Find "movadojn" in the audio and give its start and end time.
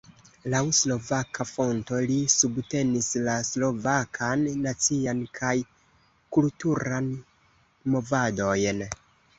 7.97-8.87